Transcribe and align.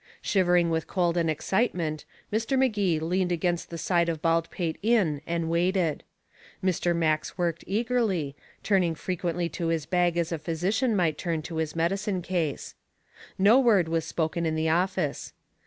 Shivering 0.23 0.71
with 0.71 0.87
cold 0.87 1.15
and 1.15 1.29
excitement, 1.29 2.05
Mr. 2.33 2.57
Magee 2.57 2.99
leaned 2.99 3.31
against 3.31 3.69
the 3.69 3.77
side 3.77 4.09
of 4.09 4.19
Baldpate 4.19 4.79
Inn 4.81 5.21
and 5.27 5.47
waited. 5.47 6.01
Mr. 6.63 6.95
Max 6.95 7.37
worked 7.37 7.63
eagerly, 7.67 8.35
turning 8.63 8.95
frequently 8.95 9.47
to 9.49 9.67
his 9.67 9.85
bag 9.85 10.17
as 10.17 10.31
a 10.31 10.39
physician 10.39 10.95
might 10.95 11.19
turn 11.19 11.43
to 11.43 11.57
his 11.57 11.75
medicine 11.75 12.23
case. 12.23 12.73
No 13.37 13.59
word 13.59 13.87
was 13.87 14.03
spoken 14.03 14.43
in 14.43 14.55
the 14.55 14.69
office. 14.69 15.33